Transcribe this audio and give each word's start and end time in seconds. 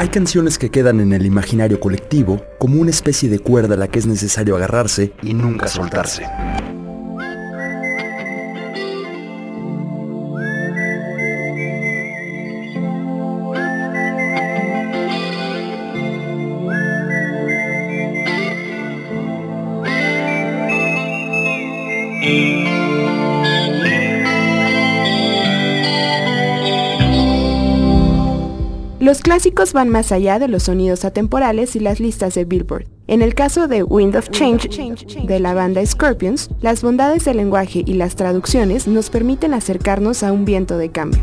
Hay 0.00 0.10
canciones 0.10 0.58
que 0.58 0.70
quedan 0.70 1.00
en 1.00 1.12
el 1.12 1.26
imaginario 1.26 1.80
colectivo 1.80 2.40
como 2.60 2.80
una 2.80 2.90
especie 2.90 3.28
de 3.28 3.40
cuerda 3.40 3.74
a 3.74 3.78
la 3.78 3.88
que 3.88 3.98
es 3.98 4.06
necesario 4.06 4.54
agarrarse 4.54 5.12
y 5.22 5.34
nunca 5.34 5.66
soltarse. 5.66 6.24
Los 29.08 29.22
clásicos 29.22 29.72
van 29.72 29.88
más 29.88 30.12
allá 30.12 30.38
de 30.38 30.48
los 30.48 30.64
sonidos 30.64 31.06
atemporales 31.06 31.74
y 31.74 31.80
las 31.80 31.98
listas 31.98 32.34
de 32.34 32.44
Billboard. 32.44 32.84
En 33.06 33.22
el 33.22 33.34
caso 33.34 33.66
de 33.66 33.82
Wind 33.82 34.14
of 34.14 34.28
Change 34.28 34.68
de 35.26 35.40
la 35.40 35.54
banda 35.54 35.80
Scorpions, 35.86 36.50
las 36.60 36.82
bondades 36.82 37.24
del 37.24 37.38
lenguaje 37.38 37.82
y 37.86 37.94
las 37.94 38.16
traducciones 38.16 38.86
nos 38.86 39.08
permiten 39.08 39.54
acercarnos 39.54 40.22
a 40.22 40.30
un 40.30 40.44
viento 40.44 40.76
de 40.76 40.90
cambio. 40.90 41.22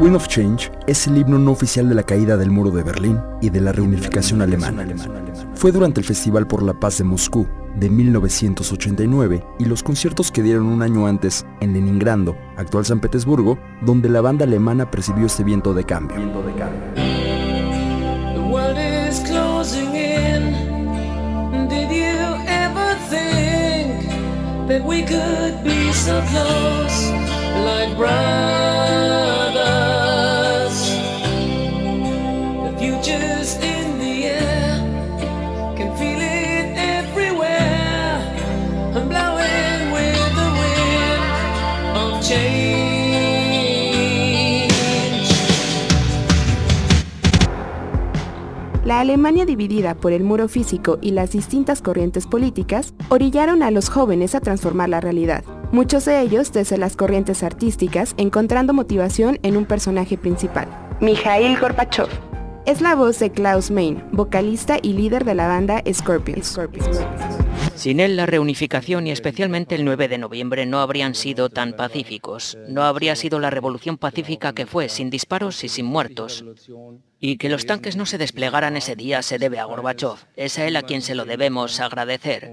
Wind 0.00 0.16
of 0.16 0.28
Change 0.28 0.72
es 0.86 1.06
el 1.06 1.18
himno 1.18 1.38
no 1.38 1.50
oficial 1.50 1.86
de 1.86 1.94
la 1.94 2.02
caída 2.02 2.38
del 2.38 2.50
muro 2.50 2.70
de 2.70 2.82
Berlín 2.82 3.20
y 3.42 3.50
de 3.50 3.60
la 3.60 3.70
reunificación 3.70 4.40
alemana. 4.40 4.86
Fue 5.54 5.72
durante 5.72 6.00
el 6.00 6.06
Festival 6.06 6.46
por 6.46 6.62
la 6.62 6.72
Paz 6.72 6.96
de 6.96 7.04
Moscú 7.04 7.46
de 7.76 7.90
1989 7.90 9.44
y 9.58 9.66
los 9.66 9.82
conciertos 9.82 10.32
que 10.32 10.42
dieron 10.42 10.68
un 10.68 10.80
año 10.80 11.06
antes 11.06 11.44
en 11.60 11.74
Leningrado, 11.74 12.34
actual 12.56 12.86
San 12.86 13.00
Petersburgo, 13.00 13.58
donde 13.82 14.08
la 14.08 14.22
banda 14.22 14.46
alemana 14.46 14.90
percibió 14.90 15.26
este 15.26 15.44
viento 15.44 15.74
de 15.74 15.84
cambio. 15.84 16.16
La 48.90 48.98
Alemania 48.98 49.46
dividida 49.46 49.94
por 49.94 50.10
el 50.10 50.24
muro 50.24 50.48
físico 50.48 50.98
y 51.00 51.12
las 51.12 51.30
distintas 51.30 51.80
corrientes 51.80 52.26
políticas 52.26 52.92
orillaron 53.08 53.62
a 53.62 53.70
los 53.70 53.88
jóvenes 53.88 54.34
a 54.34 54.40
transformar 54.40 54.88
la 54.88 55.00
realidad, 55.00 55.44
muchos 55.70 56.06
de 56.06 56.20
ellos 56.20 56.50
desde 56.50 56.76
las 56.76 56.96
corrientes 56.96 57.44
artísticas 57.44 58.14
encontrando 58.16 58.74
motivación 58.74 59.38
en 59.44 59.56
un 59.56 59.64
personaje 59.64 60.18
principal, 60.18 60.66
Mikhail 61.00 61.56
Gorbachev. 61.60 62.08
Es 62.66 62.80
la 62.80 62.96
voz 62.96 63.20
de 63.20 63.30
Klaus 63.30 63.70
Main, 63.70 64.02
vocalista 64.10 64.78
y 64.82 64.94
líder 64.94 65.24
de 65.24 65.36
la 65.36 65.46
banda 65.46 65.84
Scorpions. 65.92 66.58
Sin 67.80 67.98
él, 67.98 68.14
la 68.14 68.26
reunificación 68.26 69.06
y 69.06 69.10
especialmente 69.10 69.74
el 69.74 69.86
9 69.86 70.06
de 70.08 70.18
noviembre 70.18 70.66
no 70.66 70.80
habrían 70.80 71.14
sido 71.14 71.48
tan 71.48 71.72
pacíficos. 71.72 72.58
No 72.68 72.82
habría 72.82 73.16
sido 73.16 73.40
la 73.40 73.48
revolución 73.48 73.96
pacífica 73.96 74.52
que 74.52 74.66
fue, 74.66 74.90
sin 74.90 75.08
disparos 75.08 75.64
y 75.64 75.70
sin 75.70 75.86
muertos. 75.86 76.44
Y 77.18 77.38
que 77.38 77.48
los 77.48 77.64
tanques 77.64 77.96
no 77.96 78.04
se 78.04 78.18
desplegaran 78.18 78.76
ese 78.76 78.96
día 78.96 79.22
se 79.22 79.38
debe 79.38 79.58
a 79.58 79.64
Gorbachev. 79.64 80.16
Es 80.36 80.58
a 80.58 80.66
él 80.66 80.76
a 80.76 80.82
quien 80.82 81.00
se 81.00 81.14
lo 81.14 81.24
debemos 81.24 81.80
agradecer. 81.80 82.52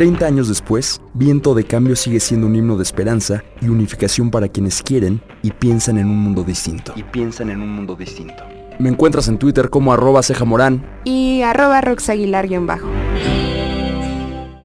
30 0.00 0.24
años 0.24 0.48
después, 0.48 0.98
Viento 1.12 1.52
de 1.54 1.64
Cambio 1.64 1.94
sigue 1.94 2.20
siendo 2.20 2.46
un 2.46 2.56
himno 2.56 2.78
de 2.78 2.82
esperanza 2.84 3.44
y 3.60 3.68
unificación 3.68 4.30
para 4.30 4.48
quienes 4.48 4.82
quieren 4.82 5.20
y 5.42 5.50
piensan 5.50 5.98
en 5.98 6.06
un 6.06 6.16
mundo 6.16 6.42
distinto. 6.42 6.94
Y 6.96 7.02
piensan 7.02 7.50
en 7.50 7.60
un 7.60 7.68
mundo 7.68 7.96
distinto. 7.96 8.42
Me 8.78 8.88
encuentras 8.88 9.28
en 9.28 9.36
Twitter 9.36 9.68
como 9.68 9.92
arroba 9.92 10.22
cejamorán 10.22 10.86
y 11.04 11.42
arroba 11.42 11.82
roxaguilar-bajo. 11.82 12.88